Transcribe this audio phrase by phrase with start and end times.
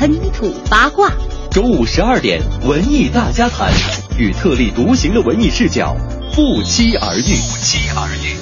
[0.00, 1.12] 喷吐八卦。
[1.50, 3.70] 周五十二点，文艺大家谈，
[4.18, 5.94] 与特立独行的文艺视角
[6.34, 7.20] 不期而遇。
[7.20, 8.34] 不期而遇。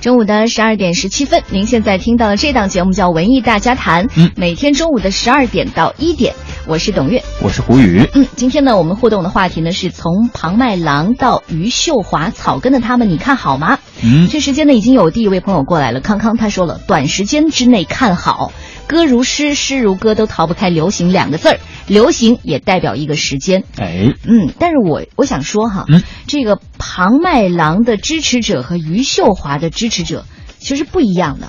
[0.00, 6.34] 中午的十二点十七分，您现在听到的这档节目叫《文艺大家谈》，嗯，每天中午的十二点到一点，
[6.66, 8.04] 我是董月，我是胡宇。
[8.14, 13.78] 嗯，今天呢，我们互动的话题呢是从庞麦郎到余秀华，草根的他们，你看好吗？
[14.02, 18.52] 嗯，这时间呢，已经有第一位朋友过来了，康康他说了，短时间之内看好，
[18.86, 23.64] 歌如诗，诗如歌，都逃不开流行两个字儿，流行也代表一个时间。
[23.78, 30.24] 哎，嗯，但是我我想说哈，嗯，这个庞麦郎的支持者和余秀华的支持者
[30.58, 31.48] 其实不一样的。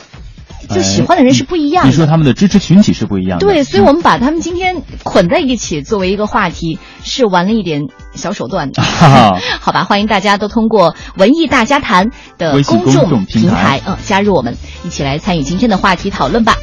[0.75, 1.91] 就喜欢的人是不一样的、哎。
[1.91, 3.45] 你说他们的支持群体是不一样的。
[3.45, 8.81] 对，所以我们把他们今天捆在一起作为一个话题，是玩了一点小手段 的。
[8.81, 16.55] 好吧，欢迎大家都通过文艺大家谈的公众平台，嗯，加入我们，一起来参与今天的话题讨论吧。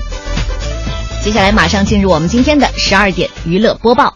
[1.22, 4.14] 接下来马上进入我们今天的十二点娱乐播报。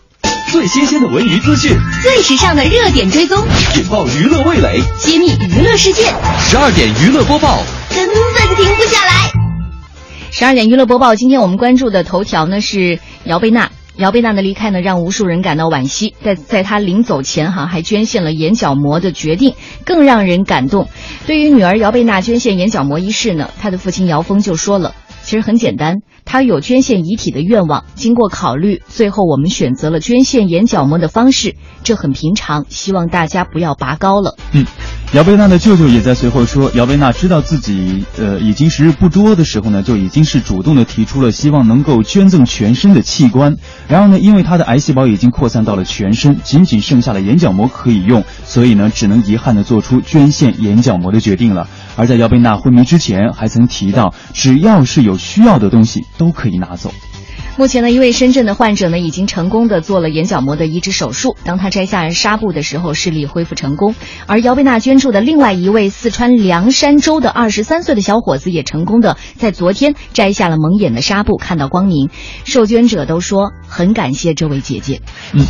[0.50, 3.39] 最新鲜的文娱资讯，最时尚的热点追踪，
[3.77, 6.05] 引爆娱乐味蕾，揭秘娱乐世界。
[6.39, 7.59] 十二点娱乐播报，
[7.94, 9.47] 根本停不下来。
[10.39, 13.72] 十二点娱乐播报，今天我们关注的头条呢是姚贝娜。
[13.97, 16.14] 姚贝娜的离开呢，让无数人感到惋惜。
[16.22, 20.86] 在在她临走前哈，还捐献了眼角膜的决定，更让人感动。
[21.27, 24.94] 对于女儿姚贝娜捐献眼角膜一事呢，她的父亲姚峰就说了。
[25.25, 27.84] 其实很简单，他有捐献遗体的愿望。
[27.97, 32.64] 经过考虑，最后我们选择了捐献眼角膜的方式，这很平常。
[32.69, 34.36] 希望大家不要拔高了。
[34.53, 34.64] 嗯，
[35.14, 43.56] 姚贝娜的舅舅也在随后说，姚贝娜知道自己呃已经时日不多的时候呢，就已经是主动的提出了希望能够捐赠全身的器官。
[43.88, 51.68] 然后呢，因为她的癌细胞已经扩散到了全身，仅仅剩下了眼角膜可以用，所以呢，只能遗憾的做出捐献眼角膜的决定了。
[51.97, 56.92] 而在姚贝娜昏迷之前，还曾提到，只要是有需要的东西都可以拿走。
[57.58, 61.36] 目前呢，一位深圳的患者呢，已经成功的做了眼角膜的移植手术。
[61.42, 63.96] 当他摘下纱布的时候，视力恢复成功。
[64.28, 72.10] 而姚贝娜捐助的另外一位四川凉山州的二十三岁的小伙子，也成功的在昨天摘下了蒙眼的纱布，看到光明。
[72.44, 75.02] 受捐者都说很感谢这位姐姐。
[75.32, 75.44] 嗯。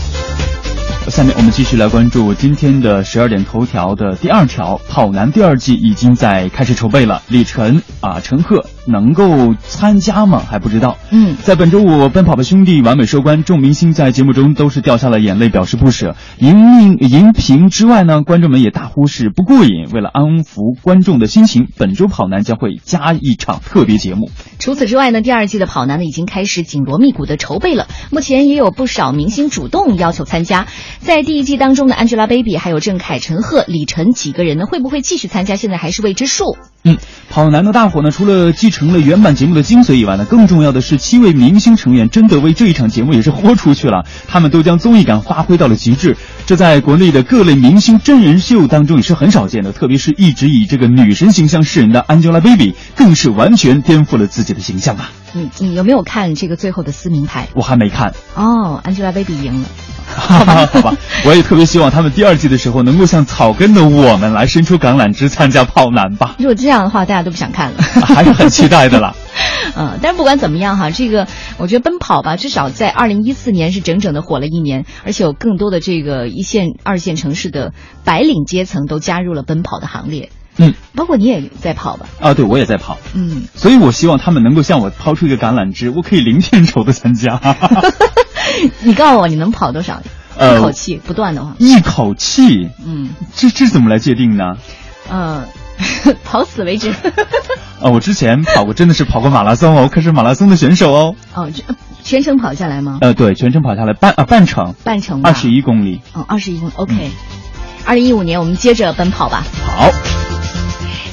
[1.10, 7.22] 下面我们继续来关注今天的十二点头条的第二条，《跑男》第二季已经在开始筹备了。
[7.28, 10.42] 李晨啊，陈赫能够参加吗？
[10.48, 10.96] 还不知道。
[11.10, 16.16] 嗯，在本周五，《奔跑吧兄弟》完美收官，众明星在节目中都是掉下了眼泪，表示不舍。
[16.38, 19.88] 荧荧屏之外呢，观众们也大呼是不过瘾。
[19.92, 24.30] 为了安抚观众的心情，本周《跑男》将会加一场特别节目。
[24.58, 27.86] 除此之外呢，第二季的《跑男》呢已经开始紧锣密鼓的筹备了。
[28.10, 30.66] 目前也有不少明星主动要求参加。
[31.00, 35.56] 在第一季当中的 Angelababy 还有郑恺、陈赫、李晨几个人呢，会不会继续参加？
[35.56, 36.56] 现在还是未知数。
[36.84, 36.96] 嗯，
[37.28, 46.16] 跑男的大火呢，除了继承了原版节目的精髓以外呢，更重要的是七位明星成员真的为这一场节目也是豁出去了，他们都将综艺感发挥到了极致。
[46.46, 55.10] 这在国内的各类明星真人秀当中也是很少见的，特别是一直以这个女神形象示人的 Angelababy，更是完全颠覆了自己的形象啊。
[55.32, 57.48] 你，你有没有看这个最后的撕名牌？
[57.54, 58.14] 我还没看。
[58.34, 59.68] 哦，Angelababy 赢了。
[60.16, 66.34] 好吧，好吧，我也特别希望他们第二季的时候能够像草根的我们来伸出橄榄枝参加跑男吧。
[66.38, 69.14] 如果这样的话，大家都不想看了， 还是很期待的啦。
[69.76, 71.26] 嗯，但是不管怎么样哈，这个
[71.58, 77.72] 我觉得奔跑吧，至少在二零一四年是整整的火了一年，而且有更多的这个一线、二线城市的
[78.04, 80.30] 白领阶层都加入了奔跑的行列。
[80.58, 82.06] 嗯，包括你也在跑吧？
[82.20, 82.98] 啊，对，我也在跑。
[83.14, 87.40] 嗯，所以我希望他们能够向我抛出一个橄榄枝，我可以零片酬的参加。
[88.82, 90.00] 你告诉我你能跑多少？
[90.36, 94.44] 呃，一口气不断的话，一口气，嗯，这这怎么来界定呢？
[95.10, 95.44] 呃，
[96.24, 96.90] 跑死为止。
[97.80, 101.14] 啊， 我之前跑过，真的是跑过马拉松哦，我可是马拉松的选手哦。
[101.34, 101.62] 哦，这
[102.04, 102.98] 全程跑下来吗？
[103.00, 106.00] 呃，对，全程跑下来半啊半程，半程二十一公里。
[106.12, 107.10] 哦，二十一公里，OK。
[107.84, 109.42] 二零一五年我们接着奔跑吧。
[109.64, 110.17] 好。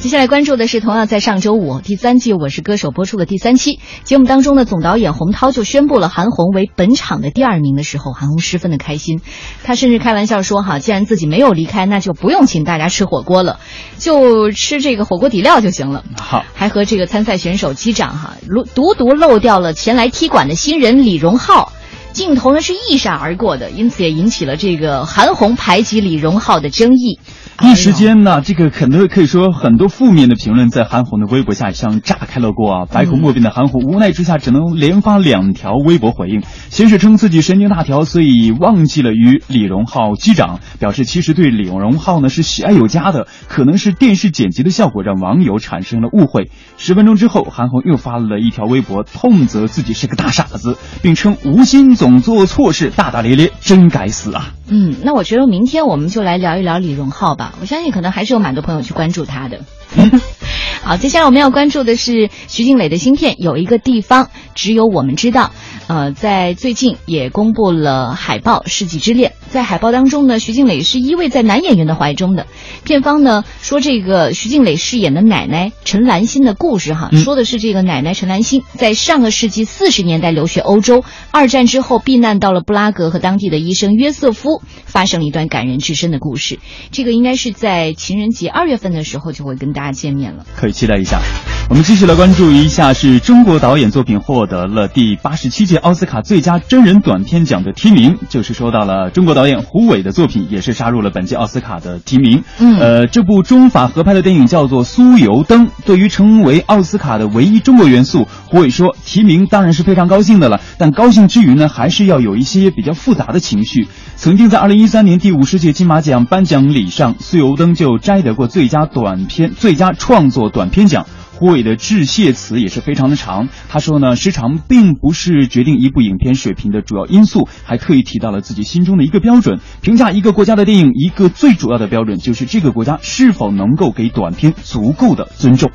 [0.05, 9.19] 接下来关注的是同样在上周五第三季《我是歌手》播出的第三期节目当中呢，总导演洪涛就宣布了韩红为本场的第二名的时候，韩红十分的开心，
[9.63, 13.59] 他甚至开玩笑说：“哈，既然自己没有离开，那就不用请大家吃火锅了，
[13.97, 18.35] 就吃这个火锅底料就行了。”好，还和这个参赛选手击掌哈，
[18.75, 21.73] 独独漏掉了前来踢馆的新人李荣浩。
[22.13, 27.19] 镜头呢是一闪而过的，因此也引起了这个韩红排挤李荣浩的争议。
[27.61, 32.85] 一时间呢，这个很多可以说很多负面的评论在韩红的微博下像炸开了锅啊！
[32.85, 46.51] 百口莫辩的韩红无奈之下只能连发两条微博回应，先是称自己神经大条，所以忘记了与李荣浩击掌，表示其实对李荣浩呢是喜爱有加的，可能是电视剪辑的效果让网友产生了误会。
[46.77, 54.51] 十分钟之后，韩红又发了一条微博，痛责自己是个大傻子，并称无心总做错事，大大咧咧，真该死啊！
[54.67, 57.53] 嗯，那我觉得明天我们就来聊一聊李荣浩吧。
[57.61, 59.61] 我相信可能还是有蛮多朋友去关注他的。
[60.83, 65.45] 好，接下来我们要关注的是徐静蕾的新片《有一个地方只有我们知道》。
[65.87, 69.31] 呃，在最近也公布了海报《世纪之恋》。
[69.51, 72.47] 在海报当中呢，徐静蕾是依偎在男演员的怀中的。
[72.83, 86.59] 片方呢说，这个徐静蕾饰演的奶奶陈兰心的故事，哈，说的是这个奶奶陈兰心在上个世纪四十年代留学欧洲，二战之后避难到了布拉格，和当地的医生约瑟夫发生了一段感人至深的故事。
[86.91, 91.19] 这个应该是在情人节二月份的时候就会跟大家见面了，可以期待一下。
[91.67, 102.43] 我们继续来关注一下，是中国导演作品获得了第八十七届奥斯卡最佳真人短片奖的提名，就是说到了中国导演胡伟的作品也是杀入了本届奥斯卡的提名。
[102.59, 113.87] 嗯，呃，这部中法合拍的电影叫做《酥油灯》，对于成为奥斯卡的唯一中国元素，胡伟说提名当然是非常高兴的了，但高兴之余呢，还是要有一些比较复杂的情绪。
[114.17, 121.05] 曾经在二零一三年第五十届金马奖颁奖礼上，《酥油灯》就摘得过最佳短片、最佳创作短片奖。
[121.33, 123.49] 胡伟的致谢词也是非常的长。
[123.67, 129.59] 他说呢，时长并不是决定一部影片水平的主要因素，还特意提到了自己心中的一个标准。
[129.81, 135.71] 评价一个国家的电影，一个最主要的标准就是这个国家是否能够给短片足够的尊重。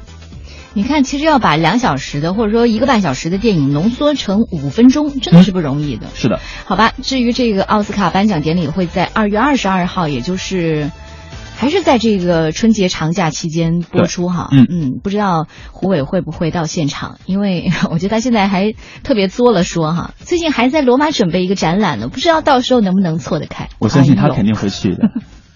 [0.72, 6.06] 你看，其实要把两小时的或者说一个半小时的电影浓缩成五分钟，真的是不容易的。
[6.14, 6.94] 是的，好吧。
[7.02, 10.90] 至于这个奥斯卡颁奖典礼会在二月二十二号，也就是。
[11.60, 17.18] 还是在这个春节长假期间播出哈，嗯嗯，不知道胡伟会不会到现场？
[17.26, 18.72] 因为 我觉得他现在还
[19.02, 23.68] 特别作了说哈，最近还在罗马准备一个展览呢，不知道到时候能不能错得开。
[23.78, 25.10] 我相信他肯定会去的。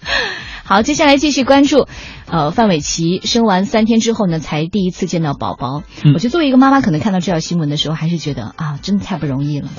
[0.63, 1.87] 好，接下来继续关注，
[2.27, 5.81] 呃，范玮琪生完三天之后呢，才第一次见到宝宝。
[6.03, 9.69] 嗯我觉得作为一个妈妈，可能看到这条新闻的时候，还是觉得啊，真的太不容易了。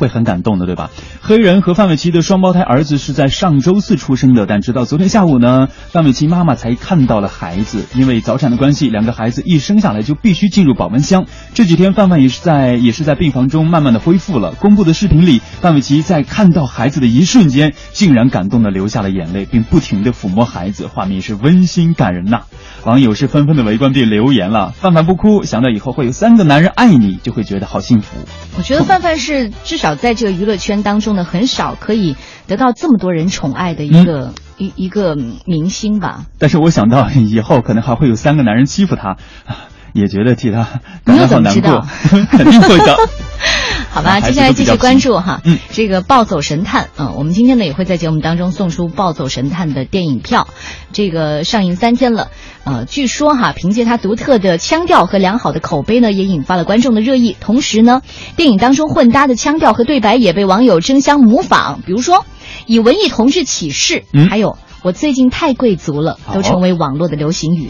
[0.00, 0.90] 会很感动的，对吧？
[1.20, 7.84] 黑人和范玮琪的双胞胎儿子是在上周四出生的，但直到昨天下午呢，范玮琪妈妈才看到了孩子。
[7.94, 11.26] 因为早产的关系，两个孩子一生下来就必须进入保温箱。
[11.52, 14.52] 这几天范范也是在也是在病房中慢慢的恢复了。
[14.52, 22.44] 公布的视频里，范玮琪在看到孩子的一瞬间，竟然感动的流下了眼泪，并不停的抚摸孩子，画面是温馨感人呐。
[22.84, 28.16] 网友是纷纷的围观并留言了：“范范不哭，想到以后会有三个男人爱你，就会觉得好幸福。”
[28.56, 32.16] 我觉得范范是至少在这个娱乐圈当中呢，很少可以
[32.46, 36.24] 得到这么多人宠爱的一个、一一个明星吧。
[36.38, 39.10] 但是我想到以后可能还会有三个男人欺负他，
[39.46, 39.56] 啊
[39.92, 40.68] 也觉得替他
[41.04, 41.84] 感到好难过，
[42.30, 42.96] 肯定会的。
[43.92, 50.46] 好吧，接下来继续关注哈，嗯这个《暴走神探》嗯，我们今天呢也会在节目当中送出《暴走神探》的电影票，
[50.92, 52.30] 这个上映三天了，
[52.62, 57.36] 呃，据说哈，凭借他独特的腔调和良好的口碑呢，也引发了观众的热议。
[57.40, 58.02] 同时呢，
[58.36, 62.24] 电影当中混搭的腔调和对白也被网友争相模仿，比如说
[62.66, 67.68] 以文艺同志起誓，嗯还有我最近太贵族了，都成为网络的流行语。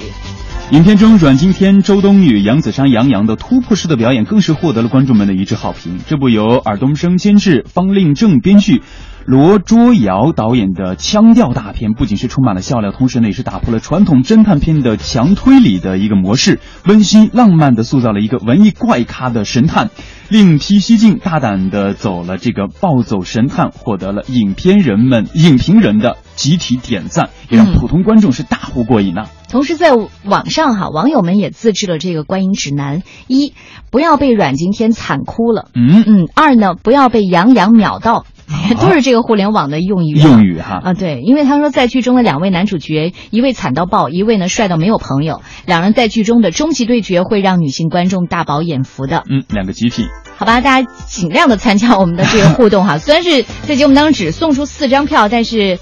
[0.71, 5.99] 影片中，阮经天、周冬雨、杨子姗、杨洋的突破式的表演，更是获得了观众们的一致好评。
[6.07, 8.81] 这部由尔冬升监制、方令正编剧。
[9.27, 19.91] 罗卓瑶导演的腔调大片，不仅是充满了笑料，同时呢也是打破了传统侦探片的强推理的一个模式，温馨浪漫的塑造了一个文艺怪咖的神探。
[20.29, 29.91] 另辟蹊径，大胆的走了这个暴走神探，获得了影片人们、影评人的集体点赞，也让嗯普通观众是大呼过瘾呐、同时，在
[30.25, 33.53] 网上哈，网友们也自制了这个观影指南：一，
[33.91, 38.25] 不要被阮经天惨哭了；嗯，嗯，二呢，不要被杨洋秒到，
[38.81, 40.23] 都是这个互联网的用语、啊。
[40.23, 40.81] 用语哈。
[40.85, 49.25] 啊，对，因为他说在剧中的两位男主角，一位惨到爆，一位呢帅到没有朋友，两人在剧中的终极对决会让女性观众大饱眼福的。
[49.29, 50.07] 嗯，两个极品。
[50.37, 52.97] 好吧，大家尽量的参加我们的这个互动哈。
[53.03, 55.79] 虽然是在节目当中只送出四张票，但是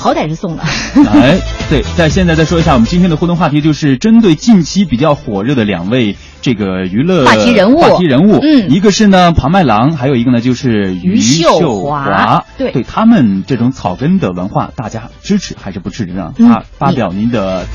[0.00, 0.64] 好歹是送了。
[1.12, 1.38] 哎，
[1.68, 16.32] 对，在现在再说一下，我们今天的互动话题就是针对近期比较火热的两位这个娱乐话题人物话题人物，嗯一个是呢庞麦郎，还有一个呢就是余秀秀华对对他们这种草根的文化，大家支持还是不支持呢？
[16.38, 17.66] 嗯发发表您的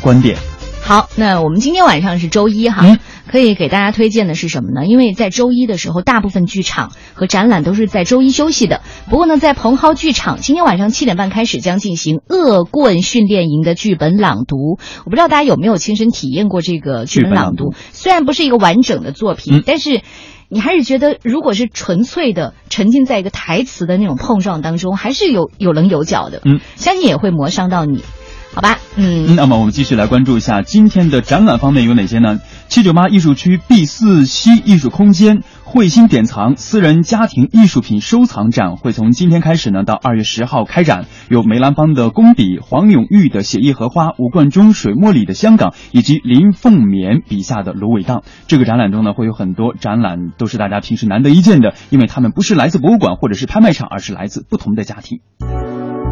[0.00, 0.38] 观点。
[0.82, 3.56] 好，那我们今天晚上是周一哈，嗯可以。
[3.56, 4.86] 给大家推荐的是什么呢？
[4.86, 8.82] 因为在周一的时候，大部分剧场和展览都是在周一休息的。
[9.08, 14.78] 不过呢，在蓬蒿剧场，今天晚上七点半开始将进行恶棍训练营的剧本朗读。
[15.04, 17.72] 我不知道大家有没有亲身体验过这个剧本朗读？
[17.92, 20.02] 虽然不是一个完整的作品，但是
[20.50, 26.42] 你还是觉得，如果是纯粹的沉浸在一个台词的那种碰撞当中，还是有有棱有角的。
[26.44, 28.02] 嗯，相信也会磨伤到你。
[28.56, 32.40] 好吧，嗯，那么我们继续来关注一下今天的展览方面有哪些呢？
[32.68, 41.04] 七九八艺术区 B 四西艺术空间慧心典藏私人家庭艺术品收藏展会从今天开始呢，到二月十号开展。
[41.28, 48.22] 有梅兰芳的工笔、黄永玉的写意荷花、吴冠中水墨里的香港，以及林凤眠笔下的芦苇荡。
[48.46, 55.20] 这个展览中呢，会有很多展览都是大家平时难得一见的，因为他们不是来自博物馆或者是拍卖场，而是来自不同的家庭。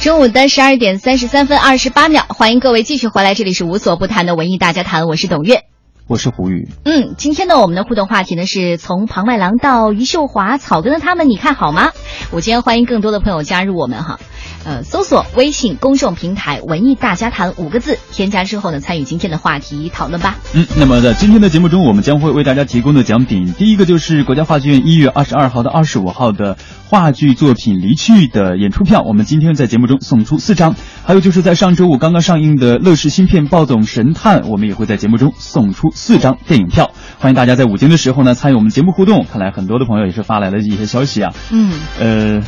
[0.00, 5.64] 中午的十二点三十三分二十八秒，欢迎各位继续回来，这里是无所不谈的文艺大家谈，我是董月，
[6.06, 6.70] 我是胡宇。
[6.86, 11.90] 嗯，今天呢，我们的互动话题呢是从庞麦郎到余秀华、草根的他们，你看好吗？
[12.30, 14.18] 我今天欢迎更多的朋友加入我们哈。
[14.64, 20.36] 呃，搜索微信公众平台“文艺大家谈”五个字，添加之后呢，参与今天的话题讨论吧。
[20.52, 30.72] 嗯，那么在今天的节目中，我们将会为大家提供的奖品，第一个就是国家话剧院一月二十二号到二十五号的话剧作品《离去》的演出票，我们今天在节目中送出四张；
[31.04, 36.90] 还有就是在上周五刚刚上映的乐视新片《暴走神探》，我们也会在节目中送出四张电影票。
[37.18, 39.24] 欢迎大家在午间的时候呢参与我们节目互动。
[39.24, 41.32] 看来很多的朋友也是发来了一些消息啊。
[41.50, 42.42] 嗯，呃，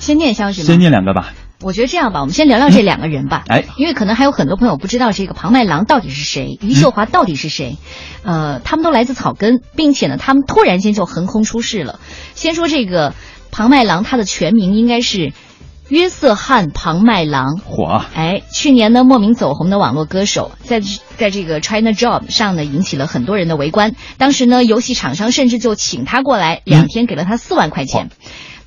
[0.00, 0.66] 先念消息吗？
[0.66, 1.32] 先念两个吧。
[1.62, 3.44] 我觉得这样吧，我们先聊聊这两个人吧。
[3.46, 7.76] 哎，因为可能还有很多朋友不知道这个庞麦郎到底是谁，余秀华到底是谁。
[8.24, 12.00] 呃，他们都来自草根，并且呢，他们突然间就横空出世了。
[12.34, 13.12] 先说这个
[13.50, 15.34] 庞麦郎，他的全名应该是
[15.90, 17.58] 约瑟翰·庞麦郎。
[17.58, 18.02] 火！
[18.14, 20.80] 哎，去年呢，莫名走红的网络歌手，在
[21.18, 23.94] 在这个 China Job 上呢，引起了很多人的围观。
[24.16, 28.08] 当时呢，游戏厂商甚至就请他过来，两天给了他四万块钱。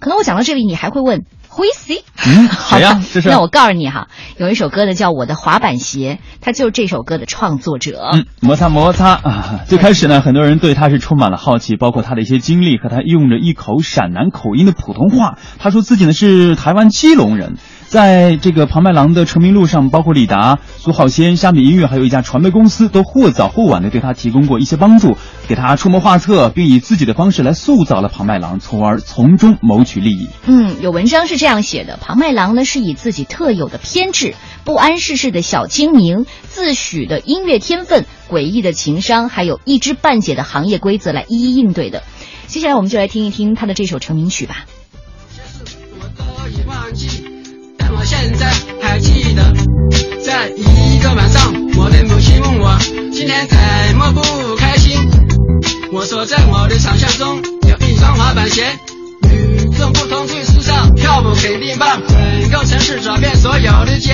[0.04, 1.24] 可能我讲到这里，你还会问。
[1.56, 2.02] Who is he？
[2.26, 3.30] 嗯， 好呀，这是。
[3.30, 8.10] 那我告诉你哈，有一首歌呢叫《我的滑板鞋》，他就是这首歌的创作者。
[8.12, 9.60] 嗯，摩擦摩擦啊！
[9.70, 15.38] 最开始呢，很多人对他是充满了好奇，包括他的一些经历和他用着一口陕南口音的普通话。
[15.60, 17.56] 他说自己呢是台湾基隆人。
[17.94, 25.16] 在这个庞麦郎的成名路上，包括李达、苏浩先、虾米音乐，还有一家传媒公司，都或早或晚的对他提供过一些帮助，
[25.48, 30.28] 给他出谋划策，并以自己的方式来塑造了庞麦郎，从而从中谋取利益。
[30.48, 34.34] 嗯，有文章是这样写的：庞麦郎呢是以自己特有的偏执、
[34.64, 42.02] 不谙世事的小精明、自诩的音乐天分、诡异的情商，还有一知半解的行业规则来一一应对的。
[42.48, 44.66] 接下来我们就来听一听他的这首成名曲吧。
[46.18, 47.33] 我
[48.06, 49.54] 现在还记得，
[50.26, 52.78] 在一个晚上，我的母亲问我
[53.14, 53.58] 今天怎
[53.98, 55.00] 么不开心。
[55.92, 58.64] 我说在我的想象中有一双滑板鞋，
[59.32, 62.02] 与众不同最时尚，跳舞肯定棒，
[62.42, 64.14] 整个城市找遍所有的街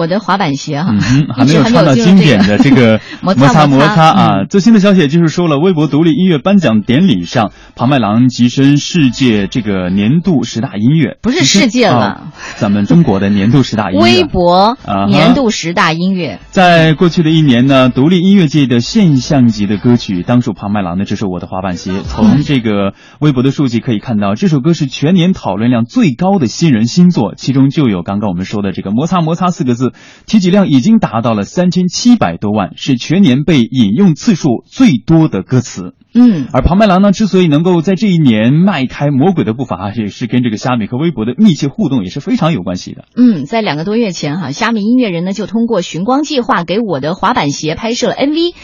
[0.00, 0.94] 我的滑板鞋哈，
[1.36, 4.44] 还没有唱到经典的这个 摩擦摩擦啊！
[4.48, 16.40] 最新的消息就是说了，微博独立音乐颁奖典礼上，庞麦郎跻身世界这个年度十大音乐，不是世界了，咱们中国的年度十大音乐，微博年度十大音乐。
[16.48, 21.92] 在过去的一年呢，独立音乐界的现象级的歌曲当属庞麦郎的，这首我的滑板鞋。
[22.04, 29.89] 从这个微博的数据可以看到，这首歌是全年讨论量最高的新人新作，其中就有刚刚我们说的这个摩擦摩擦四个字。
[29.90, 35.94] 字提及量已经达到了三千七百多万，是全年被引用次数最多的歌词。
[36.12, 43.04] 嗯，而庞麦郎呢，之所以能够在这一年迈开魔鬼的步伐，也是跟这个虾米和微博的密切互动也是非常有关系的。
[43.16, 48.54] 嗯，在两个多月前哈，虾米音乐人呢就通过寻光计划给我的滑板鞋拍摄了 MV。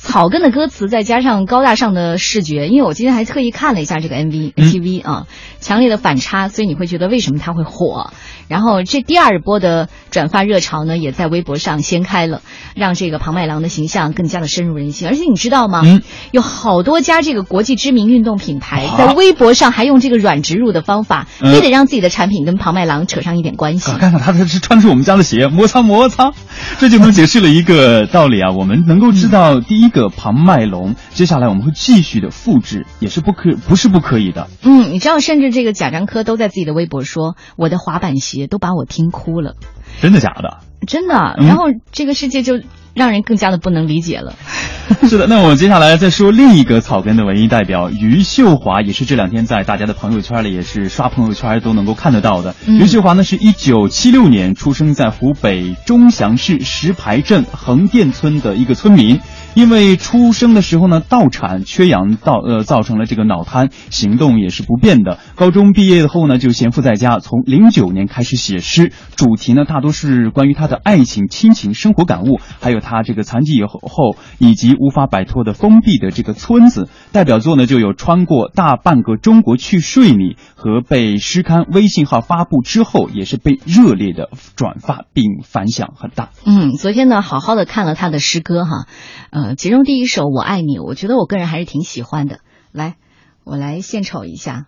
[0.00, 5.26] 草根的歌词再加上高大上的视觉，因为我今天还特意看了一下这个 MV、嗯 MTV 啊，
[5.58, 8.12] 强烈的反差，所以你会觉得为什么它会火？
[8.48, 12.42] 然后这第二波的转发热潮呢，也在微博上掀开了，
[12.74, 15.06] 让这个庞麦郎的形象更加的深入人心。
[15.06, 15.82] 而且你知道吗？
[15.84, 23.92] 嗯有好多家这个国际知名运动品牌啊在微博上还用这个软植入的方法，嗯非得让自己的产品跟庞麦郎扯上一点关系。
[23.98, 26.32] 看看他这是穿着我们家的鞋，摩擦摩擦，
[26.78, 28.52] 这就能解释了一个道理啊。
[28.52, 34.48] 我们能够知道第一个庞麦龙，接下来我们会继续的复制，也是不可不是不可以的。
[34.62, 39.54] 嗯，你知道，甚至这个贾樟柯都在自己的微博说：“我的滑板鞋都把我听哭了。”
[40.00, 40.58] 真的假的？
[40.86, 42.60] 真的，嗯然后这个世界就
[42.98, 44.34] 让人更加的不能理解了。
[45.06, 52.54] 是的，那我们接下来再说另一个草根的文艺代表余秀华，也是这两天在大家的朋友圈里，也是刷朋友圈都能够看得到的。
[52.66, 59.20] 嗯余秀华呢是一九七六年出生在湖北钟祥市石牌镇横店村的一个村民。
[59.54, 65.18] 因为出生的时候呢盗产缺氧造呃造成了这个脑瘫，行动也是不便的。
[65.34, 76.88] 高中毕业后呢就闲赋在家，从零九年开始写诗，主题呢大多是关于他的爱情、亲情、生活感悟，还有他他这个残疾以后后以及无法摆脱的封闭的这个村子。
[77.12, 86.30] 代表作呢就有《穿过大半个中国去睡你》和被诗刊微信号发布之后也是被热烈的转发并反响很大。
[86.46, 88.86] 嗯，昨天呢，好好的看了他的诗歌哈，
[89.30, 92.40] 呃，其中第一首《我爱你》，我觉得我个人还是挺喜欢的。
[92.72, 92.96] 来，
[93.44, 94.66] 我来献丑一下，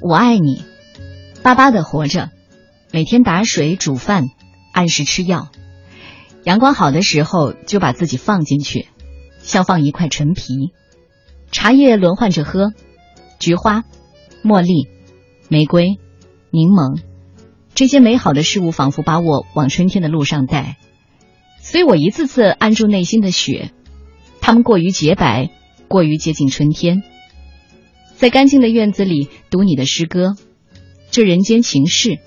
[0.00, 0.64] 我爱你，
[1.42, 2.30] 巴巴的活着，
[2.92, 4.24] 每天打水煮饭，
[4.72, 5.48] 按时吃药，
[6.44, 8.88] 阳光好的时候就把自己放进去，
[9.42, 10.72] 像放一块陈皮，
[11.50, 12.72] 茶叶轮换着喝，
[13.38, 13.84] 菊花、
[14.42, 14.88] 茉莉、
[15.48, 15.98] 玫瑰、
[16.50, 17.00] 柠檬。
[17.74, 20.76] 这些美好的事物仿佛把我往春天的路上带，
[21.60, 23.70] 所以我一次次按住内心的雪，
[24.40, 25.50] 它们过于洁白，
[25.88, 27.02] 过于接近春天。
[28.16, 30.34] 在干净的院子里读你的诗歌，
[31.10, 32.18] 这人间情事，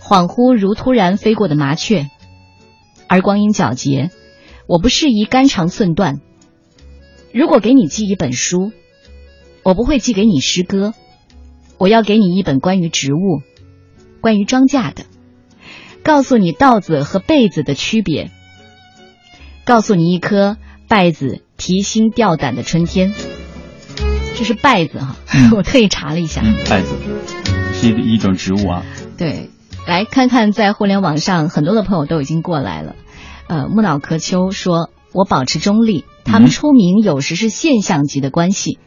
[0.00, 2.10] 恍惚如突然飞过的麻雀，
[3.08, 4.10] 而光阴皎洁，
[4.66, 6.20] 我不适宜肝肠寸断。
[7.32, 8.72] 如果给你寄一本书，
[9.62, 10.94] 我不会寄给你诗歌，
[11.78, 13.42] 我要给你一本关于植物。
[14.20, 15.04] 关于庄稼的，
[16.02, 18.30] 告诉你稻子和被子的区别，
[19.64, 20.56] 告诉你一颗
[20.88, 23.12] 稗子提心吊胆的春天。
[24.34, 26.42] 这是稗子哈，嗯 我特意查了一下。
[26.44, 26.94] 嗯，稗子
[27.72, 28.84] 是一一种植物啊。
[29.16, 29.50] 对，
[29.86, 32.96] 来看看在互联网上很多的朋友都已经过来了。
[33.46, 38.80] 呃，木脑壳丘说：“我保持中立，他们出名有时是现象级的关系，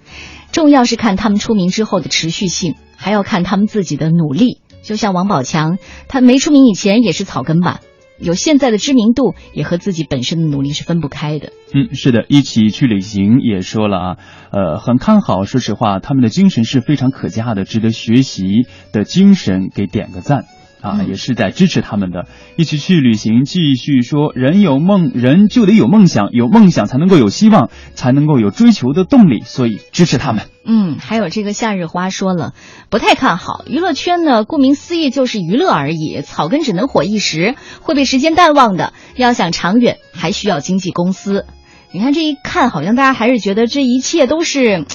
[0.51, 4.59] 重要是看他们出名之后的持续性，还要看他们自己的努力。
[4.81, 5.77] 就像王宝强，
[6.09, 7.79] 他没出名以前也是草根吧，
[8.17, 11.53] 有现在的知名度，也和自己本身的努力是分不开的。
[11.73, 14.17] 嗯，是的，一起去旅行也说了啊，
[14.51, 15.45] 呃，很看好。
[15.45, 20.43] 说实话，他们的精神是非常可嘉的，值得学习的精神，给点个赞。
[20.81, 22.27] 啊，嗯也是在支持他们的。
[22.55, 30.43] 一起去旅行，继续说，人有梦，人就得有梦想，有梦想才能够有希望，才能够有追求的动力，所以支持他们。
[30.65, 32.53] 嗯，还有这个夏日花说了，
[32.89, 34.43] 不太看好娱乐圈呢。
[34.43, 38.93] 顾名思义就是娱乐而已，草根只能火一时，会被时间淡忘的。
[39.15, 41.45] 要想长远，还需要经纪公司。
[41.91, 44.85] 你看这一看，好像大家还是觉得这一切都是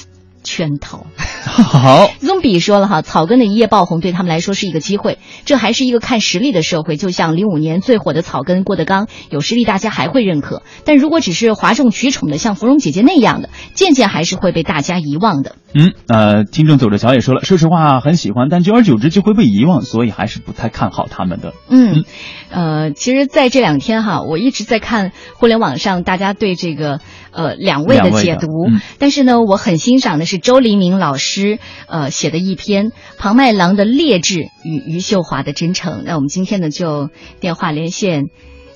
[0.45, 1.05] 圈套。
[1.43, 6.95] 好，宗比说了哈，草根的一夜爆红对他们来说是一个机会，这还是一个看实力的社会。
[6.95, 15.55] 就像零五年最火的草根郭德纲，有实力大家还会认可，但如果只是哗众取宠的像芙蓉姐姐那样的，渐渐还是会被大家遗忘的。
[15.73, 21.53] 嗯，呃，听众走着瞧也说了，说实话很喜欢，但久而久之就会被遗忘，所以还是不太看好他们的。
[21.69, 22.05] 嗯，
[22.49, 27.01] 呃，其实在这两天哈，我一直在看互联网上大家对这个
[27.35, 36.03] 呃两位的解读，嗯但是呢，我很欣赏的是周黎明老师呃写的一篇庞麦郎的劣质与余秀华的真诚。
[36.05, 38.29] 那我们今天呢就电话连线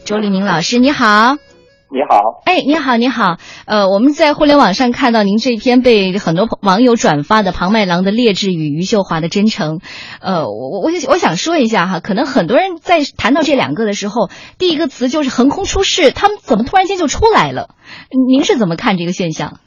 [0.05, 1.48] 周黎明老师，你好。
[1.91, 9.79] 你好，哎，你好，你好，呃，我们在互联网上看到您这篇被很多朋网友转发的庞麦郎的劣质与余秀华的真诚，
[10.21, 17.69] 呃，我我我我想说一下哈，可能很多人在谈到这两个的时候，第一个词就是横空出世，他们怎么突然间就出来了？
[18.27, 19.57] 您是怎么看这个现象？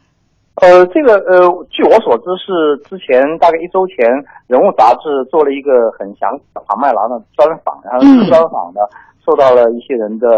[0.63, 4.07] 呃，这个呃，据我所知是之前大概一周前，
[4.47, 8.79] 《人物》杂志做了一个很详细的庞麦郎的专访，然后这个专访呢，
[9.27, 10.29] 受到了一些人的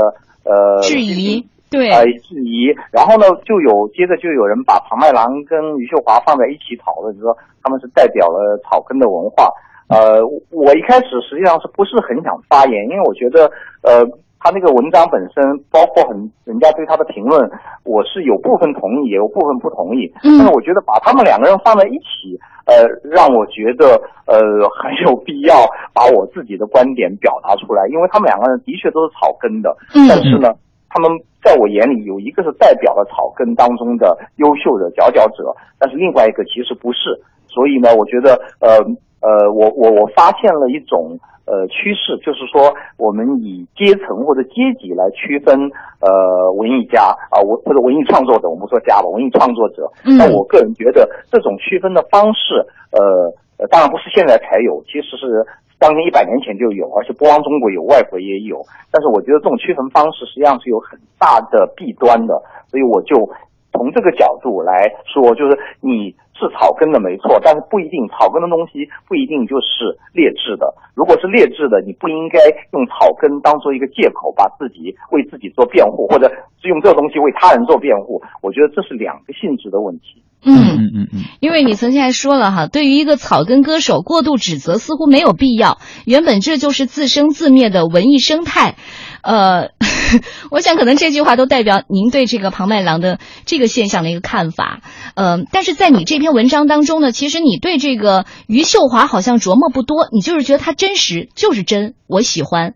[0.49, 9.51] 呃质疑，对，呃质疑，然后呢，就有接着就有人把庞麦郎跟余秀华放在一起讨论，就说他们是代表了草根的文化。
[9.89, 13.51] 呃，我一开始实际上是不是很想发言，因为我觉得
[13.83, 14.05] 呃，
[14.41, 17.51] 他那个文章本身，包括很人家对他的评论，
[17.85, 20.11] 我是有部分同意，也有部分不同意。
[20.23, 24.41] 嗯但是我觉得把他们两个人放在一起，呃，让我觉得呃
[24.73, 25.55] 很有必要
[25.93, 30.55] 把我自己的观点表达出来，因为他们两个人的确都是草根的，嗯但是呢，
[30.95, 31.11] 他们
[31.43, 37.21] 在我眼里有一个是代表了草根当中的优秀的佼佼者，但是另外一个其实不是。
[37.49, 38.79] 所以呢，我觉得呃
[39.21, 45.59] 呃，我我我发现了一种呃趋势，就是说我们以阶层或者阶级来区分
[45.99, 49.91] 呃文艺家啊，文、或者文艺创作者，我们说家吧，文艺创作者。
[50.07, 52.55] 嗯那我个人觉得这种区分的方式，
[52.93, 55.45] 呃呃，当然不是现在才有，其实是。
[55.85, 58.65] 当年一百年前就有，而且不光中国有，外国也有。
[58.91, 63.29] 但是我觉得这种区分方式实际上是有很大的弊端的，所以我就
[63.75, 70.73] 从这个角度来说，就是你是草根的没错，但是不一定草根的东西不一定就是劣质的。
[70.95, 72.39] 如果是劣质的，你不应该
[72.73, 76.31] 用草根当做一个借口，把自己为自己做辩护，或者
[76.63, 78.23] 是用这个东西为他人做辩护。
[78.41, 80.23] 我觉得这是两个性质的问题。
[80.47, 88.77] 嗯，嗯嗯嗯，因为你曾经还说了哈，对于一个草根歌手过度指责似乎没有必要，原本这就是自生自灭的文艺生态。
[89.25, 89.71] 呃，
[90.51, 94.81] 我想可能这句话都代表您对这个庞麦郎的这个现象的一个看法。
[95.15, 102.75] 呃，但是在你这篇文章当中呢，其实你对这个余秀华好像琢磨不多，你就是觉得他真实就是真，我喜欢。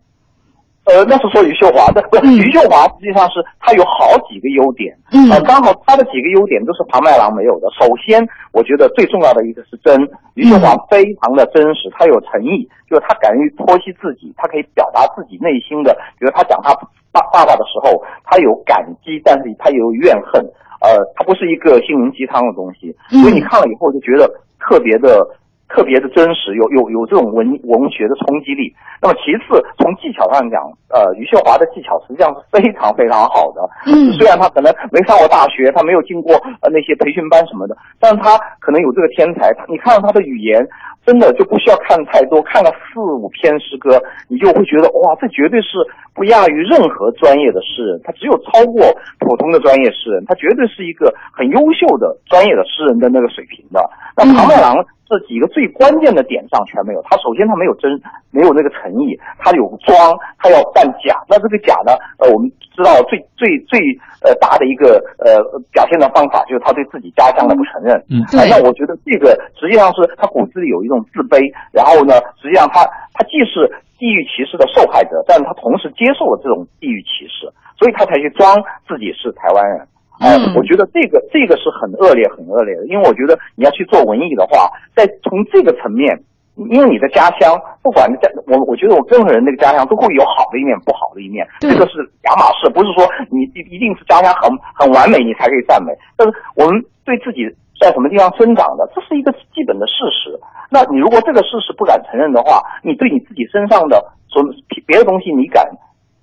[0.89, 2.33] 呃，那是说余秀华的，不是嗯。
[2.41, 5.29] 余秀华，实际上是他有好几个优点，嗯。
[5.29, 7.67] 呃，刚好他的几个优点都是庞麦郎没有的。
[7.77, 8.17] 首先，
[8.51, 9.93] 我觉得最重要的一个是真，
[10.33, 16.73] 余秀华非常的真实，他有诚意，就是他敢于剖析自己，他可以表达自己内心的，比如他讲他
[17.11, 20.41] 爸爸爸的时候，他有感激，但是他也有怨恨，
[20.81, 23.21] 呃，他不是一个心灵鸡汤的东西，嗯。
[23.21, 24.27] 所以你看了以后就觉得
[24.59, 25.21] 特别的。
[25.69, 28.73] 特别的真实，有有有这种文文学的冲击力。
[29.01, 33.61] 那么其次，从技巧上讲，呃，余秀华的技巧实际上是非常非常好的。
[33.85, 39.53] 嗯虽然他可能没上过大学，他没有经过呃那些培训班什么的，但是他可能有这个天才。
[39.53, 40.67] 他你看到他的语言，
[41.05, 45.77] 真的就不需要看太多，看了四五篇诗歌，你就会觉得哇，这绝对是
[46.13, 48.83] 不亚于任何专业的诗人，他只有超过
[49.19, 53.79] 普通的专业诗人，他绝对是一个很优秀的专业的诗人的那个水平的。
[54.17, 54.83] 那庞麦郎。
[55.09, 57.01] 这几个最关键的点上全没有。
[57.09, 57.89] 他首先他没有真，
[58.29, 59.97] 没有那个诚意，他有装，
[60.37, 61.17] 他要扮假。
[61.27, 61.97] 那这个假呢？
[62.21, 63.81] 呃，我们知道最最最
[64.21, 65.41] 呃大的一个呃
[65.73, 67.97] 表现的方法就是他对自己家乡的不承认。
[68.13, 71.41] 嗯啊那我觉得这个实际上是他骨子里有一种自卑，
[71.73, 72.85] 然后呢，实际上他
[73.17, 73.65] 他既是
[73.97, 77.49] 地域歧视的受害者，但是他同时接受了这种地域歧视，
[77.81, 78.55] 所以他才去装
[78.87, 79.81] 自己是台湾人。
[80.19, 80.53] 哎、嗯。
[80.55, 86.17] 我觉得这个这个是很恶劣、很恶劣的，因为我觉得你要去做文艺的话，在从这个层面，
[86.55, 97.47] 因为你的家乡，不管在我我觉得我任何人那个家乡都会有好的一面、不好的一面，这个是两码事，不是说你一一定是家乡很很完美你才可以赞美，但是我们对自己
[97.79, 100.37] 在什么地方生长的，这是一个基本的事实。
[100.69, 104.43] 那你如果这个事实不敢承认的话，你对你自己身上的所
[104.85, 105.65] 别的东西你敢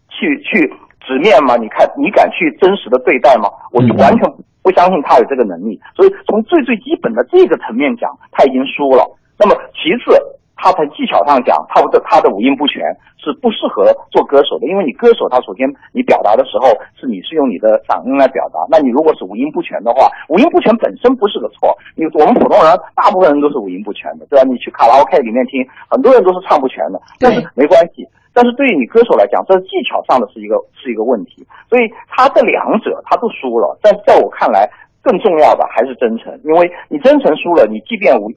[0.09, 0.71] 去去
[1.07, 1.57] 直面吗？
[1.57, 3.49] 你看，你敢去真实的对待吗？
[3.71, 4.29] 我就完全
[4.63, 5.81] 不相信他有这个能力。
[5.95, 9.07] 所以从最最基本的这个层面讲，他已经输了。
[9.39, 10.11] 那么其次，
[10.57, 12.83] 他在技巧上讲，他的他的五音不全
[13.19, 21.77] 是不适合做歌手的，因为你歌手他首先你表达的时候是你是用你的嗓音来表达，那你如果是五音不全的话，五音不全本身不是个错。
[21.95, 24.45] 你我们普通人大部分人都是五音不全的，对吧？
[24.49, 28.07] 你去卡拉 OK 里面听，很多人都是唱不全的，但是没关系。
[28.33, 33.79] 但是对于你歌手来讲，这是技巧上的是一个是一个问题，所以他这两者他都输了。
[33.83, 34.69] 但是在我看来，
[35.03, 38.31] 更重要的还是真诚，因为你真诚输了，你即便无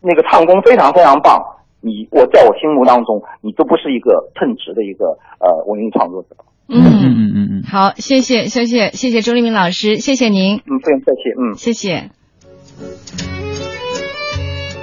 [0.00, 1.40] 那个唱功非常非常棒，
[1.80, 6.28] 你我在我心目当中，你都不是一个称职的一个呃文艺创作者。
[6.70, 11.54] 嗯嗯嗯嗯嗯，好，谢谢，谢谢，谢谢周立明老师，谢谢您，嗯，不用客气，嗯。
[11.54, 12.10] 谢谢。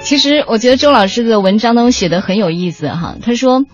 [0.00, 3.64] 其实我觉得周老师的文章当中写的很有意思哈，他说，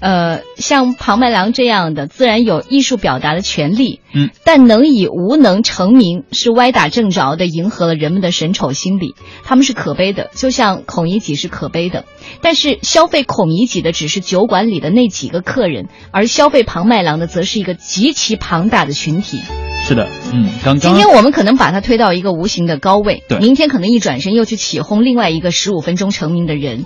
[0.00, 12.04] 呃，像庞麦郎这样的，自然有艺术表达的权利，嗯，但能以无能成名，是歪打正着的迎合了人们的审丑心理，他们是可悲的，就像孔乙己是可悲的，
[12.42, 19.40] 但是消费孔乙己的只是酒馆里的那几个客人，而消费庞麦郎的则是一个极其庞大的群体。
[19.84, 23.38] 是的，嗯，刚刚今天我们可能把他推到一个无形的高位，对。
[23.38, 26.84] 明天可能一转身又去起哄另外一个十五分钟成名的人，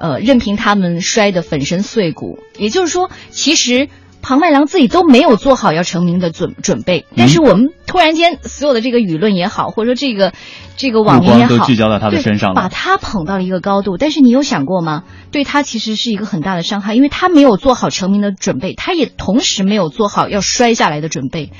[0.00, 2.38] 呃，任凭他们摔得粉身碎骨。
[2.56, 3.90] 也就是说，其实
[4.22, 10.32] 庞麦郎自己都没有做好要成名的准准备，但是我们突然间所有的这个舆论也好，或者说这个
[10.76, 13.98] 这个网民也好，都聚焦到他的身上了，把他捧到了一个高度。
[13.98, 15.04] 但是你有想过吗？
[15.32, 21.50] 对他其实是一个很大的伤害，因为他没有做好成名的准备，他也同时没有做好要摔下来的准备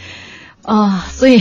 [0.63, 1.39] 啊，所以，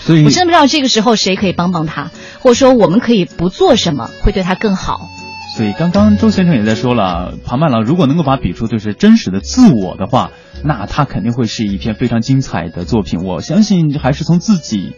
[0.00, 5.08] 所以我真的不知道这个时候谁可以帮帮他，或者说我们可以不做什么会对他更好。
[5.56, 10.32] 所以刚刚周先生也在说了，庞麦郎如果能够把笔触就是真实的自我的话，
[10.64, 13.20] 那他肯定会是一篇非常精彩的作品。
[13.20, 14.96] 我相信还是从自己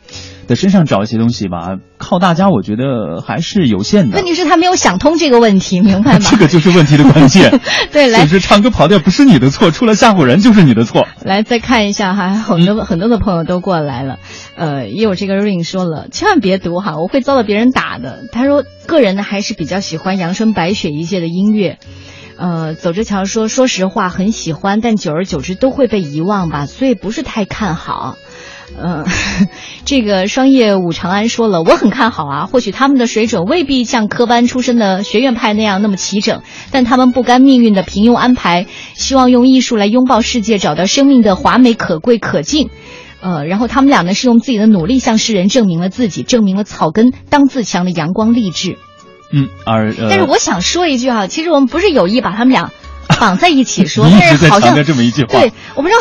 [0.49, 4.17] 的身上找一些东西吧，靠大家我觉得还是有限的。
[4.17, 6.27] 问题是，他没有想通这个问题，明白吗？
[6.31, 7.61] 这个就是问题的关键。
[7.93, 11.07] 对，来，就是唱歌跑调不是你的错，出来吓唬人就是你的错。
[11.25, 14.19] 来，再看一下哈，很多很多的朋友都过来了。
[14.57, 18.25] 呃，也有这个 ring 说了，千万别读哈，我会遭到别人打的。
[18.31, 21.79] 他说，个人呢还是比较喜欢阳春白雪一届的音乐。
[22.39, 28.17] 呃，走着瞧说，说实话很喜欢，但久而久之都会被遗忘吧，所以不是太看好。
[28.79, 29.05] 嗯，
[29.85, 42.71] 这个双叶武长安说了，我很看好啊，或许他们的水准未必像科班出身的学院派那样那么齐整，但他们不甘命运的平庸安排，希望用艺术来拥抱世界，找到生命的华美、可贵、可敬。
[43.21, 48.79] 呃，然后他们俩呢是用自己的努力向世人证明了自己，证明了草根当自强的阳光励志。
[49.33, 52.71] 嗯，而呃，但是我想说一句哈，其实我们不是有意把他们俩
[53.19, 55.41] 绑在一起说，一直在强调这么一句话。
[55.41, 55.95] 对，我不知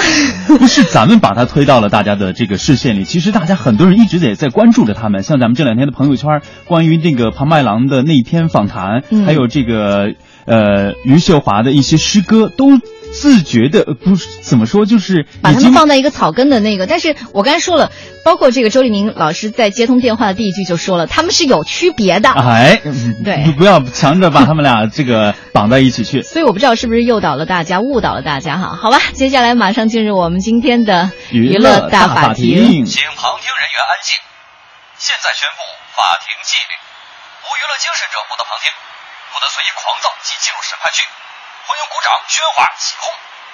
[0.47, 5.23] 道，不是咱们把他推到了大家的这个视线里，其实大家很多人一直也在关注着他们。
[5.23, 10.13] 像咱们这两天的朋友圈，关于那个庞麦郎的那一篇访谈，还有这个
[10.45, 12.79] 呃余秀华的一些诗歌都。
[13.15, 16.85] 自觉的不是怎么说，就是把他们放在一个草根的那个。
[16.85, 17.91] 但是我刚才说了，
[18.25, 22.29] 包括这个周立明老师在接通电话的第一句就说了，他们是有区别的。
[22.29, 22.81] 哎，
[23.23, 26.21] 对，不要强着把他们俩这个绑在一起去。
[26.27, 28.75] 所以我不知道是不是诱导了大家，误导了大家哈。
[28.75, 32.85] 好吧，接下来马上进入我们今天的娱乐大法庭。
[32.85, 34.19] 请旁听人员安静。
[34.99, 35.63] 现在宣布
[35.95, 36.73] 法庭纪律：
[37.41, 38.69] 无娱乐精神者不得旁听，
[39.31, 41.03] 不得随意狂躁及进入审判区。
[41.67, 43.09] 欢迎鼓掌、喧哗、起哄，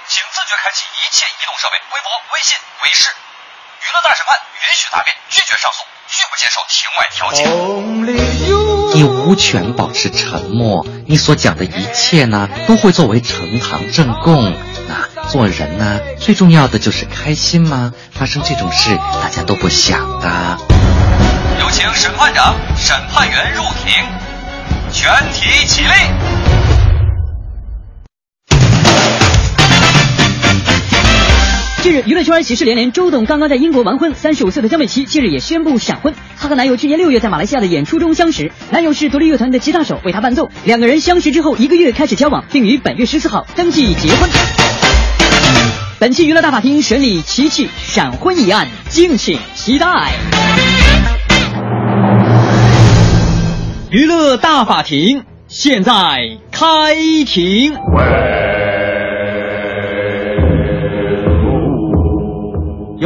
[0.06, 3.08] 请自觉开启一切移动设备，微博、微信、微视。
[3.08, 7.48] 娱乐大审判允许答辩，拒绝上诉，拒不接受庭外调解。
[8.94, 14.52] 你无权保持沉默，你所讲的一切呢，都会作为呈堂证供。
[14.90, 17.94] 那做人呢，最重要的就是开心吗？
[18.12, 18.94] 发生这种事，
[19.24, 20.58] 大家都不想的。
[21.62, 24.06] 有请审判长、审判员入庭，
[24.92, 26.71] 全体起立。
[31.82, 36.14] 近日，娱乐圈喜事连连，周董刚刚在英国完婚，三十五岁的江美琪近日也宣布闪婚。
[36.38, 40.52] 她和男友去年六月在马来西亚的演出中相识，男友是独立乐团的吉他手，为她伴奏。
[40.64, 44.30] 两个人相识之后一个月开始交往，并于本月十四号登记结婚。
[45.98, 49.88] 本期娱乐大法庭审理琪琪闪婚一案，敬请期待。
[53.90, 56.94] 娱乐大法庭现在开
[57.26, 57.74] 庭。
[57.74, 58.51] 喂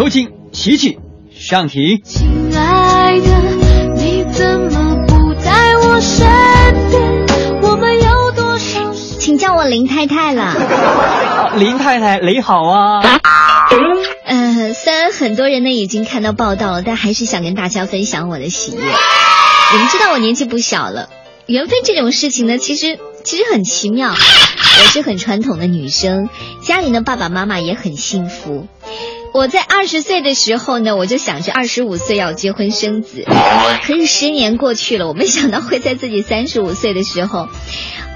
[0.05, 0.99] 有请琪琪
[1.35, 1.99] 上庭。
[2.03, 3.25] 亲爱的，
[3.95, 6.27] 你怎么不在我身
[6.91, 7.63] 边？
[7.63, 8.93] 我们有多少？
[8.93, 10.53] 请叫我林太太了。
[11.57, 13.01] 林太太，你好啊。
[14.25, 18.83] 呃，虽然很多人呢已经看到报道了，但还是想跟大家分享我的喜悦。
[18.83, 21.09] 你们知道我年纪不小了，
[21.47, 24.11] 缘分这种事情呢，其实其实很奇妙。
[24.11, 26.29] 我是很传统的女生，
[26.61, 28.67] 家里的爸爸妈妈也很幸福。
[29.35, 33.25] 我在二十岁的时候呢，我就想着二十五岁要结婚生子。
[33.83, 37.49] 可是十年过去了，我没想到会在自己三十五岁的时候，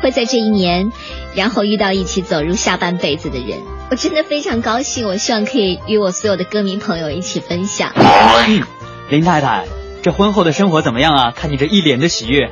[0.02, 0.94] 会在这一年，
[1.36, 3.60] 然后遇到一起走入下半辈子的人。
[3.92, 7.92] 我真的非常高兴，我希望可以与我所有的歌迷朋友一起分享。
[7.98, 8.64] 嗯，
[9.10, 9.66] 林太太，
[10.02, 11.32] 这婚后的生活怎么样啊？
[11.36, 12.50] 看你这一脸的喜悦。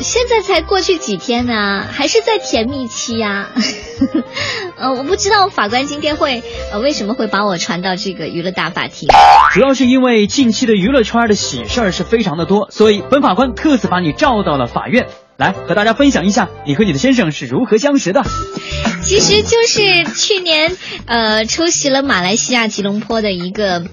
[0.00, 3.50] 现在才过去几天呢，还是在甜蜜期呀。
[4.78, 9.08] 呃，我不知道法官今天会呃为什么会把我传到这个娱乐大法庭。
[9.52, 18.24] 主要是因为近期的娱乐圈的喜事儿是非常的多，所以本法官特此把你召到了法院，来和大家分享一下你和你的先生是如何相识的。
[19.04, 23.86] 其实就是去年呃出席了马来西亚吉隆坡的一个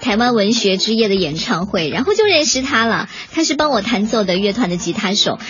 [0.00, 3.08] 台湾文学之夜的演唱会，然后就认识他了。
[3.32, 5.40] 他是帮我弹奏的乐团的吉他手，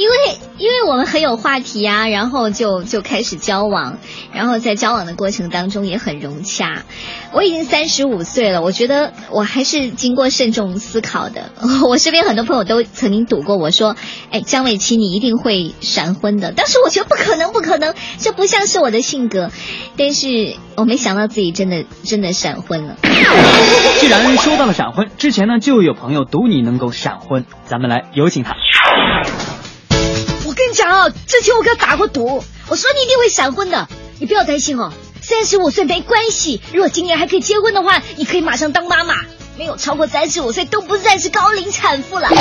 [0.00, 0.16] 因为
[0.56, 3.98] 因为我们很有话题啊，然后就就开始交往，
[4.32, 6.84] 然后在交往的过程当中也很融洽。
[7.32, 11.52] 我已经三十五岁了，我觉得我还是经过慎重思考的。
[11.86, 13.94] 我身边很多朋友都曾经赌过我说，
[14.30, 16.52] 哎，张伟琪你一定会闪婚的。
[16.52, 19.50] 当时我觉得不可能，不可能，这不像是我的性格。
[19.98, 22.96] 但是我没想到自己真的真的闪婚了。
[24.00, 28.56] 既然说到了闪婚，之前呢就有朋友赌你能够闪婚，咱们来有请他。
[30.60, 34.92] 跟你讲哦，之前我跟他打过赌，我说你一定会闪婚的，你不要担心哦。
[35.22, 39.14] 三十五岁没关系，如果今年还可以结婚的话，你可以马上当妈妈。
[39.56, 42.36] 没有超过三十五岁都不算是高龄产妇了，你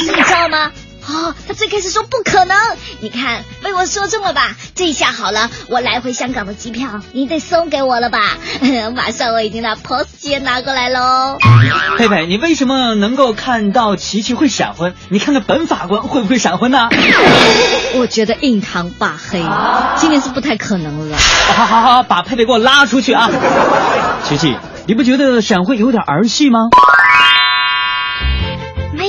[0.00, 0.70] 知道吗？
[1.08, 2.56] 哦，他最开始说不可能，
[3.00, 4.56] 你看被我说中了吧？
[4.74, 8.36] 这下好了，我来回香港的机票你得送给我了吧？
[8.94, 11.38] 马上我已经把 POS 机拿过来喽。
[11.96, 14.94] 佩佩，你为什么能够看到琪琪会闪婚？
[15.08, 16.88] 你看看本法官会不会闪婚呢？
[17.94, 19.44] 我觉得印堂发黑，
[19.96, 21.16] 今年是不太可能了。
[21.54, 23.30] 好好好，把佩佩给我拉出去啊！
[24.24, 26.58] 琪琪，你不觉得闪婚有点儿戏吗？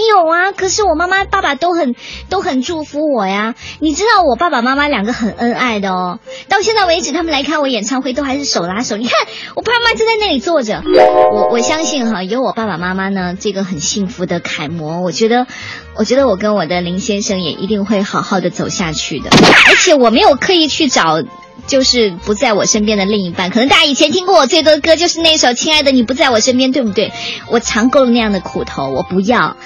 [0.07, 1.95] 有啊，可是我妈妈、爸爸都很
[2.29, 3.55] 都很祝福我呀。
[3.79, 8.97] 你知道我爸爸妈妈两个很恩爱的哦，到现在为止他们来看我演唱会都还是手拉手。
[8.97, 9.13] 你看
[9.55, 10.81] 我爸妈就在那里坐着，
[11.31, 15.01] 我我相信哈，有我爸爸妈妈呢，这个很幸福的楷模。
[15.01, 15.47] 我觉得，
[15.95, 19.29] 我觉得我跟我的林先生也一定会好好的走下去的，
[19.69, 21.21] 而且我没有刻意去找。
[21.67, 27.11] 就是不在我身边的另一半，可能大家以前听过我最多的歌就是那首《亲爱的你不在我身边》，对不对？
[27.49, 29.57] 我尝够了那样的苦头，我不要。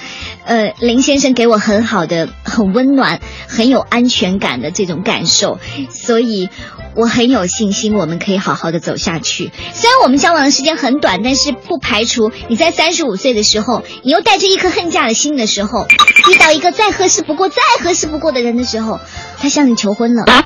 [0.44, 5.60] 呃，林先生给我很好的、很温暖、很有安全感的这种感受，
[5.90, 6.48] 所以
[6.94, 9.50] 我很有信心，我们可以好好的走下去。
[9.72, 15.86] 虽然我们交往的时间很短，但是不排除你在三十五岁的时候，你又带着一颗恨嫁的心的时候，
[16.30, 19.00] 遇到一个再合适不过、再合适不过的人的时候，
[19.38, 20.42] 他向你求婚了，他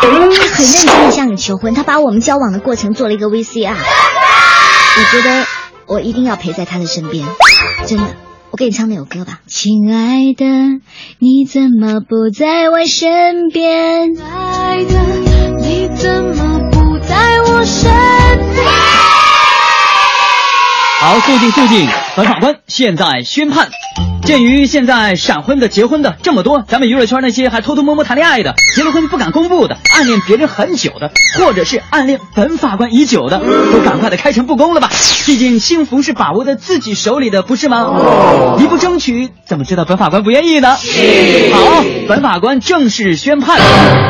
[0.00, 3.74] 很认真的向你求婚，他把我们交往的过程做了一个 VCR。
[3.76, 5.46] 我觉得
[5.86, 7.26] 我一定要陪在他的身边，
[7.86, 8.04] 真的。
[8.50, 9.40] 我给你唱那首歌吧。
[9.46, 10.44] 亲爱的，
[11.20, 14.16] 你怎么不在我身边？
[14.16, 15.29] 亲爱的，
[15.60, 17.90] 你怎么不在我身
[18.54, 18.66] 边？
[21.00, 23.70] 好，肃静肃静，本法官现在宣判。
[24.24, 34.90] 鉴于现在闪婚的、结婚的这么多，咱们娱乐圈那些还偷偷摸摸谈恋爱的、结了婚不敢公布的、暗恋别人很久的，或者是暗恋本法官已久的，都赶快的开诚布公了吧！
[35.26, 38.56] 毕竟幸福是把握在自己手里的，不是吗？
[38.58, 40.76] 你不争取，怎么知道本法官不愿意呢？
[41.52, 43.58] 好，本法官正式宣判，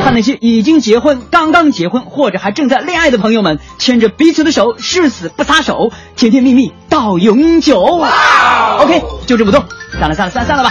[0.03, 7.81] 判那些已经结婚、刚刚结婚或者还正在恋爱的朋友们，牵着彼此的手，誓死不撒手，甜甜蜜蜜到永久。
[7.81, 9.65] OK，就这么多。
[10.01, 10.71] 算了，算了，算了算了吧。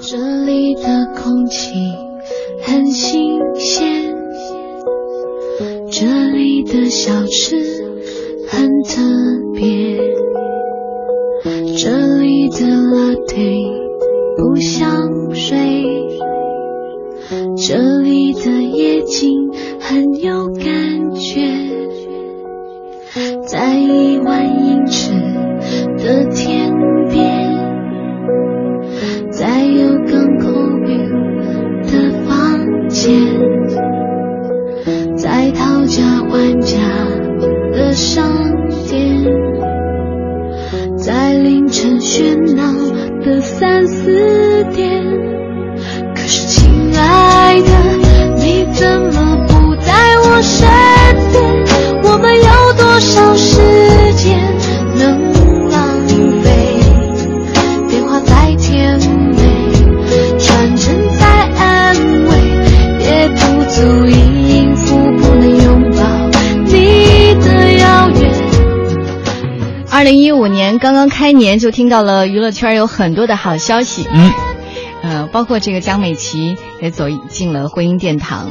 [0.00, 1.74] 这里的空气
[2.64, 4.14] 很新鲜，
[5.92, 7.56] 这里的小吃
[8.48, 9.02] 很特
[9.54, 9.98] 别，
[11.76, 13.70] 这里的 latte
[14.38, 15.84] 不像水，
[17.66, 19.30] 这里的夜景
[19.78, 21.50] 很有感觉，
[23.46, 25.12] 在一万英尺
[71.08, 74.06] 开年，就听到了娱乐圈有很多的好消息。
[74.10, 74.32] 嗯，
[75.02, 78.50] 呃，包括这个江美琪也走进了婚姻殿堂，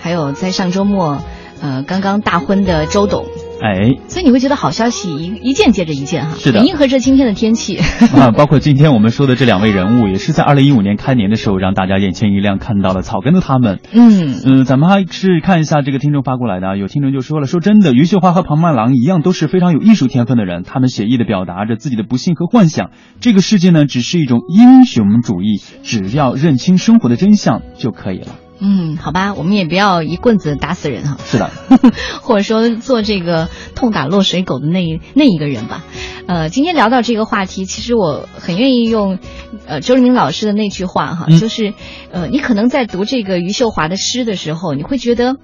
[0.00, 1.18] 还有在上周末，
[1.60, 3.26] 呃，刚刚大婚的周董。
[3.64, 7.78] 哎，所以你会觉得好消息一一件接着一件哈，是的很应和着今天的天气。
[8.14, 13.80] 啊，包括今天我们说的这两位人物，也是在二零一五年开年的时候，让大家眼前一亮，看到了草根的他们。
[13.90, 22.90] 嗯嗯，咱们还是看一下这个听众发过来的啊，有听众就说了，说真的，余秀华和庞麦郎一样，都是非常有艺术天分的人，他们写意的表达着自己的不幸和幻想。
[23.20, 28.26] 这个世界呢，只是一种英雄主义，只要认清生活的真相就可以了。
[28.60, 31.16] 嗯，好吧，我们也不要一棍子打死人哈。
[31.24, 31.50] 是的，
[32.22, 35.84] 或者说做这个痛打落水狗的那那一个人吧。
[36.26, 39.18] 呃，今天聊到这个话题，其实我很愿意用
[39.66, 41.74] 呃周黎明老师的那句话哈，嗯就是
[42.10, 45.36] 呃，你可能在读这个余秀华的诗的时候，你会觉得，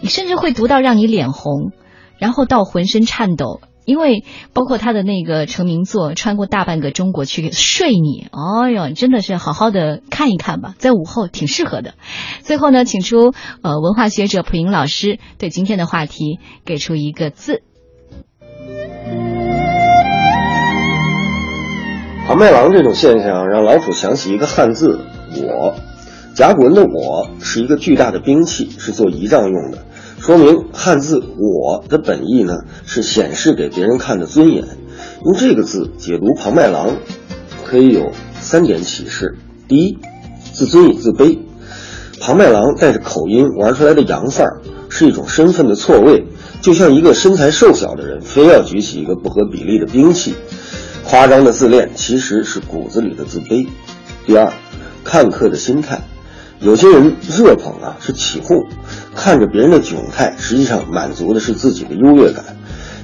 [0.00, 1.72] 你甚至会读到让你脸红，
[2.18, 3.60] 然后到浑身颤抖。
[3.84, 8.26] 因为包括他的那个成名作《穿过大半个中国去睡你》，
[8.62, 11.94] 哎呦，真的是好好的看一看吧，在午后挺适合的。
[12.40, 13.32] 最后呢，请出
[13.62, 17.62] 呃文化学者蒲莹老师对今天的话题给出一个字。
[22.26, 25.04] 庞麦郎这种现象让老楚想起一个汉字
[25.36, 25.74] “我”，
[26.34, 29.84] 甲骨文的“我”是一个巨大的兵器，是做仪仗用的，
[30.24, 34.64] 说明汉字“我”的本意呢是显示给别人看的尊严。
[35.22, 36.96] 用这个字解读庞麦郎，
[37.66, 38.10] 可以有
[38.40, 39.36] 三点启示：
[39.68, 39.98] 第一，
[40.54, 41.40] 自尊与自卑。
[42.22, 46.24] 庞麦郎带着口音玩出来的洋范儿，是一种身份的错位，
[46.62, 50.32] 就像一个身材瘦小的人非要举起一个不合比例的兵器。
[51.04, 53.66] 夸张的自恋其实是骨子里的自卑。
[54.24, 54.50] 第二，
[55.04, 56.00] 看客的心态，
[56.64, 58.66] 有些人热捧啊是起哄，
[59.14, 62.42] 看着别人的窘态，实际上满足的是自己的优越感；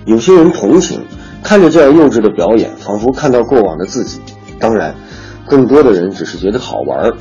[0.06, 1.04] 有些人同情，
[1.42, 4.18] 看着这样幼稚的表演，仿佛看到过往的自己。
[4.58, 4.94] 当然，
[5.46, 7.12] 更多的人只是觉得好玩，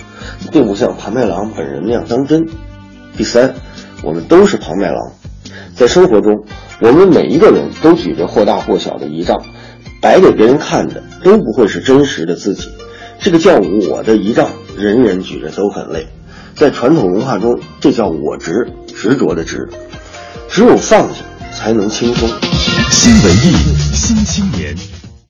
[0.49, 2.47] 并不像庞麦郎本人那样当真。
[3.17, 3.53] 第三，
[4.01, 5.11] 我们都是庞麦郎，
[5.75, 6.45] 在生活中，
[6.79, 9.35] 我们每一个人都举着或大或小的仪仗。
[10.01, 12.69] 摆给别人看的都不会是真实的自己，
[13.19, 13.59] 这个叫
[13.91, 16.07] 我的仪仗，人人举着都很累。
[16.55, 19.69] 在传统文化中，这叫我执，执着的执。
[20.49, 21.21] 只有放下，
[21.55, 22.27] 才能轻松。
[22.91, 23.53] 新文艺，
[23.93, 24.75] 新青年。